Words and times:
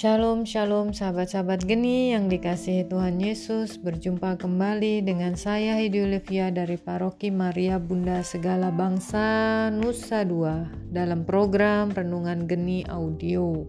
Shalom, 0.00 0.48
shalom 0.48 0.96
sahabat-sahabat 0.96 1.68
geni 1.68 2.16
yang 2.16 2.32
dikasihi 2.32 2.88
Tuhan 2.88 3.20
Yesus. 3.20 3.76
Berjumpa 3.76 4.40
kembali 4.40 5.04
dengan 5.04 5.36
saya 5.36 5.76
Hedi 5.76 6.00
Olivia 6.00 6.48
dari 6.48 6.80
Paroki 6.80 7.28
Maria 7.28 7.76
Bunda 7.76 8.24
Segala 8.24 8.72
Bangsa 8.72 9.68
Nusa 9.68 10.24
Dua 10.24 10.64
Dalam 10.88 11.28
program 11.28 11.92
Renungan 11.92 12.48
Geni 12.48 12.80
Audio. 12.88 13.68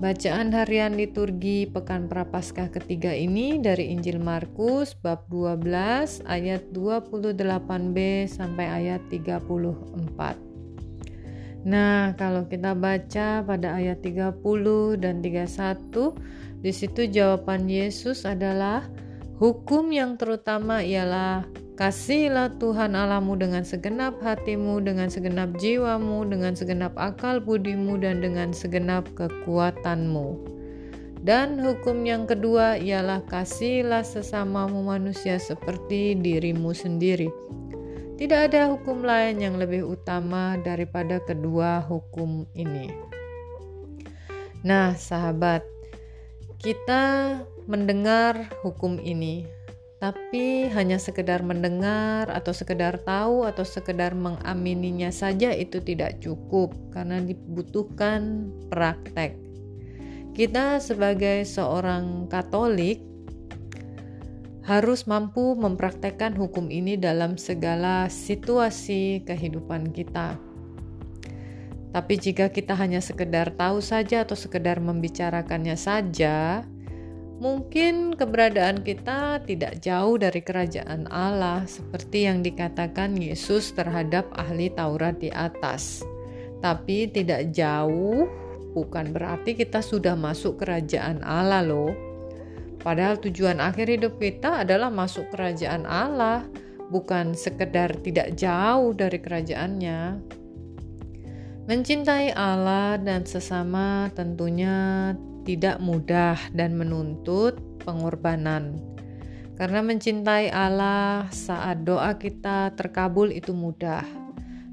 Bacaan 0.00 0.48
harian 0.56 0.96
liturgi 0.96 1.68
Pekan 1.68 2.08
Prapaskah 2.08 2.72
ketiga 2.72 3.12
ini 3.12 3.60
dari 3.60 3.92
Injil 3.92 4.24
Markus 4.24 4.96
bab 4.96 5.28
12 5.28 6.24
ayat 6.24 6.72
28b 6.72 8.24
sampai 8.32 8.64
ayat 8.64 9.04
34 9.12 10.47
Nah, 11.68 12.16
kalau 12.16 12.48
kita 12.48 12.72
baca 12.72 13.44
pada 13.44 13.76
ayat 13.76 14.00
30 14.00 14.40
dan 14.96 15.20
31, 15.20 16.16
di 16.64 16.72
situ 16.72 17.04
jawaban 17.12 17.68
Yesus 17.68 18.24
adalah 18.24 18.88
hukum 19.36 19.92
yang 19.92 20.16
terutama 20.16 20.80
ialah 20.80 21.44
Kasihilah 21.78 22.58
Tuhan 22.58 22.98
Allahmu 22.98 23.38
dengan 23.38 23.62
segenap 23.62 24.18
hatimu, 24.18 24.82
dengan 24.82 25.06
segenap 25.06 25.54
jiwamu, 25.62 26.26
dengan 26.26 26.50
segenap 26.58 26.90
akal 26.98 27.38
budimu, 27.38 27.94
dan 28.02 28.18
dengan 28.18 28.50
segenap 28.50 29.06
kekuatanmu. 29.14 30.42
Dan 31.22 31.62
hukum 31.62 32.02
yang 32.02 32.26
kedua 32.26 32.82
ialah 32.82 33.22
kasihilah 33.30 34.02
sesamamu 34.02 34.90
manusia 34.90 35.38
seperti 35.38 36.18
dirimu 36.18 36.74
sendiri. 36.74 37.30
Tidak 38.18 38.50
ada 38.50 38.74
hukum 38.74 39.06
lain 39.06 39.38
yang 39.38 39.62
lebih 39.62 39.86
utama 39.86 40.58
daripada 40.58 41.22
kedua 41.22 41.78
hukum 41.86 42.50
ini. 42.50 42.90
Nah, 44.66 44.98
sahabat, 44.98 45.62
kita 46.58 47.38
mendengar 47.70 48.50
hukum 48.66 48.98
ini, 48.98 49.46
tapi 50.02 50.66
hanya 50.66 50.98
sekedar 50.98 51.46
mendengar 51.46 52.26
atau 52.34 52.50
sekedar 52.50 52.98
tahu 53.06 53.46
atau 53.46 53.62
sekedar 53.62 54.18
mengamininya 54.18 55.14
saja 55.14 55.54
itu 55.54 55.78
tidak 55.78 56.18
cukup 56.18 56.74
karena 56.90 57.22
dibutuhkan 57.22 58.50
praktek. 58.66 59.38
Kita 60.34 60.82
sebagai 60.82 61.46
seorang 61.46 62.26
Katolik 62.26 62.98
harus 64.68 65.08
mampu 65.08 65.56
mempraktekkan 65.56 66.36
hukum 66.36 66.68
ini 66.68 67.00
dalam 67.00 67.40
segala 67.40 68.12
situasi 68.12 69.24
kehidupan 69.24 69.96
kita. 69.96 70.36
Tapi 71.88 72.14
jika 72.20 72.52
kita 72.52 72.76
hanya 72.76 73.00
sekedar 73.00 73.56
tahu 73.56 73.80
saja 73.80 74.28
atau 74.28 74.36
sekedar 74.36 74.76
membicarakannya 74.76 75.72
saja, 75.72 76.68
mungkin 77.40 78.12
keberadaan 78.12 78.84
kita 78.84 79.40
tidak 79.48 79.80
jauh 79.80 80.20
dari 80.20 80.44
kerajaan 80.44 81.08
Allah 81.08 81.64
seperti 81.64 82.28
yang 82.28 82.44
dikatakan 82.44 83.16
Yesus 83.16 83.72
terhadap 83.72 84.28
ahli 84.36 84.68
Taurat 84.68 85.16
di 85.16 85.32
atas. 85.32 86.04
Tapi 86.60 87.08
tidak 87.08 87.56
jauh 87.56 88.28
bukan 88.76 89.16
berarti 89.16 89.56
kita 89.56 89.80
sudah 89.80 90.12
masuk 90.12 90.60
kerajaan 90.60 91.24
Allah 91.24 91.64
loh 91.64 92.07
Padahal 92.78 93.18
tujuan 93.18 93.58
akhir 93.58 93.90
hidup 93.90 94.22
kita 94.22 94.62
adalah 94.62 94.88
masuk 94.88 95.26
kerajaan 95.34 95.82
Allah, 95.84 96.46
bukan 96.88 97.34
sekedar 97.34 97.92
tidak 98.00 98.38
jauh 98.38 98.94
dari 98.94 99.18
kerajaannya. 99.18 100.00
Mencintai 101.68 102.32
Allah 102.32 102.96
dan 102.96 103.28
sesama 103.28 104.08
tentunya 104.16 105.12
tidak 105.44 105.82
mudah 105.84 106.38
dan 106.56 106.80
menuntut 106.80 107.60
pengorbanan. 107.84 108.80
Karena 109.58 109.82
mencintai 109.82 110.54
Allah 110.54 111.26
saat 111.34 111.82
doa 111.82 112.14
kita 112.14 112.72
terkabul 112.78 113.34
itu 113.34 113.50
mudah. 113.52 114.06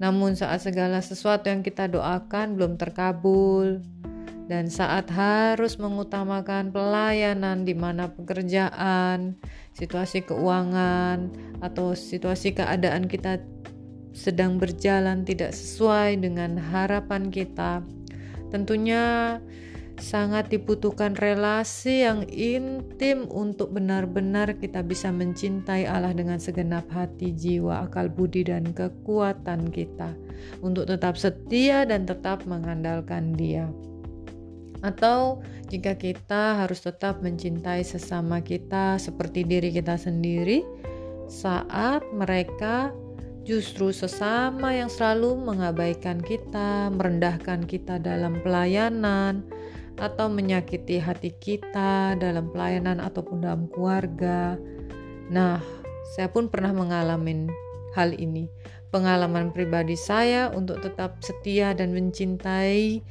Namun 0.00 0.32
saat 0.32 0.64
segala 0.64 1.04
sesuatu 1.04 1.52
yang 1.52 1.60
kita 1.60 1.84
doakan 1.84 2.56
belum 2.56 2.80
terkabul, 2.80 3.84
dan 4.50 4.66
saat 4.66 5.06
harus 5.14 5.78
mengutamakan 5.78 6.74
pelayanan 6.74 7.62
di 7.62 7.70
mana 7.70 8.10
pekerjaan, 8.10 9.38
situasi 9.78 10.26
keuangan, 10.26 11.30
atau 11.62 11.94
situasi 11.94 12.58
keadaan 12.58 13.06
kita 13.06 13.38
sedang 14.10 14.58
berjalan 14.58 15.22
tidak 15.22 15.54
sesuai 15.54 16.18
dengan 16.18 16.58
harapan 16.58 17.30
kita, 17.30 17.86
tentunya 18.50 19.38
sangat 20.02 20.50
dibutuhkan 20.50 21.14
relasi 21.14 22.02
yang 22.02 22.26
intim 22.26 23.30
untuk 23.30 23.70
benar-benar 23.70 24.58
kita 24.58 24.82
bisa 24.82 25.14
mencintai 25.14 25.86
Allah 25.86 26.10
dengan 26.10 26.42
segenap 26.42 26.90
hati, 26.90 27.30
jiwa, 27.30 27.86
akal 27.86 28.10
budi, 28.10 28.42
dan 28.42 28.74
kekuatan 28.74 29.70
kita 29.70 30.10
untuk 30.58 30.90
tetap 30.90 31.14
setia 31.14 31.86
dan 31.86 32.02
tetap 32.02 32.42
mengandalkan 32.50 33.36
Dia 33.38 33.70
atau 34.80 35.44
jika 35.68 35.94
kita 35.96 36.64
harus 36.64 36.80
tetap 36.82 37.20
mencintai 37.20 37.84
sesama 37.84 38.40
kita 38.40 38.96
seperti 38.96 39.44
diri 39.44 39.70
kita 39.70 40.00
sendiri 40.00 40.64
saat 41.30 42.02
mereka 42.10 42.90
justru 43.44 43.94
sesama 43.94 44.76
yang 44.76 44.92
selalu 44.92 45.38
mengabaikan 45.38 46.20
kita, 46.20 46.92
merendahkan 46.92 47.64
kita 47.64 47.96
dalam 47.96 48.38
pelayanan, 48.44 49.46
atau 50.00 50.32
menyakiti 50.32 50.96
hati 50.96 51.36
kita 51.36 52.16
dalam 52.16 52.48
pelayanan 52.48 52.98
ataupun 53.04 53.44
dalam 53.44 53.68
keluarga. 53.68 54.56
Nah, 55.28 55.60
saya 56.16 56.32
pun 56.32 56.48
pernah 56.48 56.72
mengalami 56.72 57.46
hal 57.92 58.16
ini. 58.16 58.48
Pengalaman 58.90 59.54
pribadi 59.54 59.94
saya 59.94 60.50
untuk 60.50 60.82
tetap 60.82 61.22
setia 61.22 61.76
dan 61.76 61.94
mencintai 61.94 63.04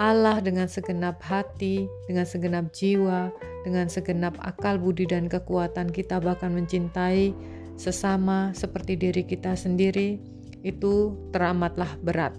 Allah 0.00 0.40
dengan 0.40 0.68
segenap 0.70 1.20
hati, 1.20 1.84
dengan 2.08 2.24
segenap 2.24 2.72
jiwa, 2.72 3.28
dengan 3.66 3.86
segenap 3.92 4.36
akal 4.40 4.80
budi 4.80 5.04
dan 5.04 5.28
kekuatan 5.28 5.92
kita 5.92 6.20
bahkan 6.20 6.52
mencintai 6.52 7.36
sesama 7.76 8.52
seperti 8.56 8.96
diri 8.96 9.22
kita 9.24 9.52
sendiri 9.52 10.20
itu 10.64 11.16
teramatlah 11.34 11.92
berat. 12.00 12.32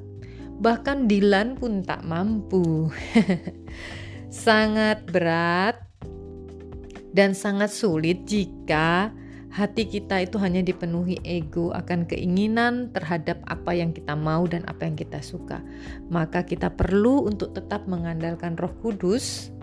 Bahkan 0.58 1.12
Dilan 1.12 1.60
pun 1.60 1.84
tak 1.84 2.02
mampu. 2.08 2.90
sangat 4.34 5.06
berat 5.14 5.78
dan 7.14 7.38
sangat 7.38 7.70
sulit 7.70 8.26
jika 8.26 9.14
hati 9.54 9.86
kita 9.86 10.26
itu 10.26 10.42
hanya 10.42 10.66
dipenuhi 10.66 11.22
ego 11.22 11.70
akan 11.78 12.10
keinginan 12.10 12.90
terhadap 12.90 13.38
apa 13.46 13.78
yang 13.78 13.94
kita 13.94 14.18
mau 14.18 14.50
dan 14.50 14.66
apa 14.66 14.90
yang 14.90 14.98
kita 14.98 15.22
suka. 15.22 15.62
Maka 16.10 16.42
kita 16.42 16.74
perlu 16.74 17.30
untuk 17.30 17.54
tetap 17.54 17.86
mengandalkan 17.86 18.58
Roh 18.58 18.74
Kudus 18.82 19.54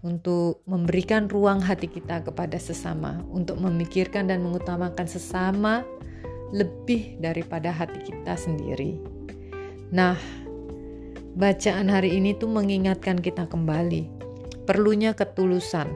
untuk 0.00 0.64
memberikan 0.64 1.28
ruang 1.28 1.60
hati 1.60 1.84
kita 1.84 2.24
kepada 2.24 2.56
sesama, 2.56 3.20
untuk 3.28 3.60
memikirkan 3.60 4.32
dan 4.32 4.40
mengutamakan 4.40 5.04
sesama 5.04 5.84
lebih 6.56 7.20
daripada 7.20 7.68
hati 7.68 8.08
kita 8.08 8.40
sendiri. 8.40 8.96
Nah, 9.92 10.16
bacaan 11.36 11.92
hari 11.92 12.16
ini 12.16 12.32
tuh 12.32 12.48
mengingatkan 12.48 13.20
kita 13.20 13.44
kembali 13.52 14.08
perlunya 14.64 15.12
ketulusan 15.12 15.92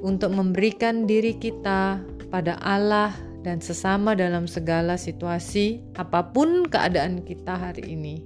untuk 0.00 0.32
memberikan 0.32 1.04
diri 1.04 1.36
kita 1.36 2.00
pada 2.30 2.56
Allah 2.62 3.12
dan 3.42 3.58
sesama 3.58 4.14
dalam 4.14 4.46
segala 4.46 4.94
situasi, 4.94 5.82
apa 5.98 6.30
pun 6.30 6.64
keadaan 6.70 7.26
kita 7.26 7.58
hari 7.58 7.92
ini. 7.92 8.16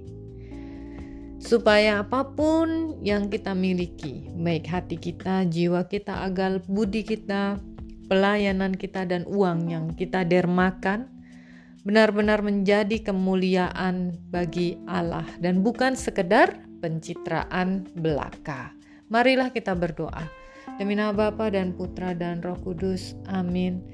Supaya 1.41 2.01
apa 2.01 2.33
pun 2.33 2.97
yang 3.05 3.29
kita 3.29 3.53
miliki, 3.53 4.29
baik 4.33 4.65
hati 4.65 4.97
kita, 4.97 5.45
jiwa 5.45 5.85
kita, 5.85 6.25
agal 6.25 6.63
budi 6.65 7.05
kita, 7.05 7.61
pelayanan 8.09 8.73
kita, 8.73 9.05
dan 9.05 9.25
uang 9.29 9.69
yang 9.69 9.85
kita 9.93 10.25
dermakan, 10.25 11.05
benar-benar 11.85 12.41
menjadi 12.41 12.97
kemuliaan 13.05 14.17
bagi 14.33 14.81
Allah 14.89 15.25
dan 15.37 15.61
bukan 15.61 15.93
sekedar 15.93 16.65
pencitraan 16.81 17.85
belaka. 17.93 18.73
Marilah 19.13 19.53
kita 19.53 19.77
berdoa. 19.77 20.25
Demi 20.81 20.97
nama 20.97 21.13
Bapa 21.13 21.53
dan 21.53 21.77
Putra 21.77 22.17
dan 22.17 22.41
Roh 22.41 22.57
Kudus. 22.57 23.13
Amin. 23.29 23.85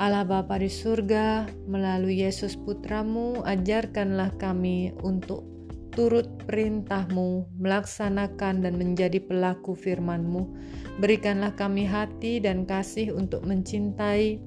Allah 0.00 0.24
Bapa 0.24 0.56
di 0.56 0.72
surga, 0.72 1.44
melalui 1.68 2.24
Yesus 2.24 2.56
Putramu, 2.56 3.44
ajarkanlah 3.44 4.32
kami 4.40 4.96
untuk 5.04 5.44
turut 5.92 6.24
perintahmu, 6.48 7.44
melaksanakan 7.60 8.64
dan 8.64 8.80
menjadi 8.80 9.20
pelaku 9.20 9.76
firmanmu. 9.76 10.56
Berikanlah 11.04 11.52
kami 11.52 11.84
hati 11.84 12.40
dan 12.40 12.64
kasih 12.64 13.12
untuk 13.12 13.44
mencintai 13.44 14.40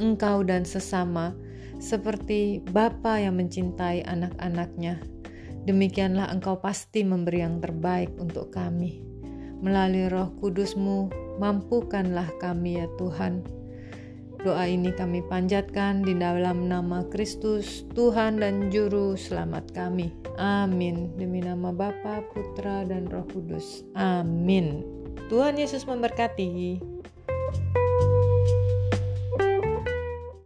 engkau 0.00 0.40
dan 0.40 0.64
sesama, 0.64 1.36
seperti 1.76 2.64
Bapa 2.72 3.20
yang 3.20 3.36
mencintai 3.36 4.00
anak-anaknya. 4.08 4.96
Demikianlah 5.68 6.32
engkau 6.32 6.56
pasti 6.56 7.04
memberi 7.04 7.44
yang 7.44 7.60
terbaik 7.60 8.08
untuk 8.16 8.48
kami. 8.48 9.04
Melalui 9.60 10.08
roh 10.08 10.32
kudusmu, 10.40 11.12
mampukanlah 11.36 12.32
kami 12.40 12.80
ya 12.80 12.88
Tuhan. 12.96 13.61
Doa 14.42 14.66
ini 14.66 14.90
kami 14.90 15.22
panjatkan 15.22 16.02
di 16.02 16.18
dalam 16.18 16.66
nama 16.66 17.06
Kristus, 17.06 17.86
Tuhan 17.94 18.42
dan 18.42 18.74
Juru 18.74 19.14
Selamat 19.14 19.70
kami. 19.70 20.10
Amin. 20.34 21.14
Demi 21.14 21.38
nama 21.38 21.70
Bapa, 21.70 22.26
Putra, 22.34 22.82
dan 22.82 23.06
Roh 23.06 23.22
Kudus. 23.30 23.86
Amin. 23.94 24.82
Tuhan 25.30 25.54
Yesus 25.54 25.86
memberkati. 25.86 26.82